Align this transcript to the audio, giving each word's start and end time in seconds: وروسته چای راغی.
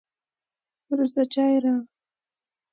وروسته 0.91 1.21
چای 1.33 1.55
راغی. 1.63 1.83